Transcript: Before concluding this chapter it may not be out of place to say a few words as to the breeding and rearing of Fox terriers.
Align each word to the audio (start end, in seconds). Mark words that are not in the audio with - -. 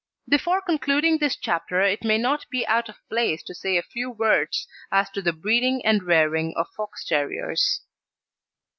Before 0.27 0.63
concluding 0.63 1.19
this 1.19 1.35
chapter 1.35 1.79
it 1.81 2.03
may 2.03 2.17
not 2.17 2.47
be 2.49 2.65
out 2.65 2.89
of 2.89 3.07
place 3.07 3.43
to 3.43 3.53
say 3.53 3.77
a 3.77 3.83
few 3.83 4.09
words 4.09 4.67
as 4.91 5.11
to 5.11 5.21
the 5.21 5.31
breeding 5.31 5.85
and 5.85 6.01
rearing 6.01 6.55
of 6.57 6.69
Fox 6.75 7.05
terriers. 7.05 7.81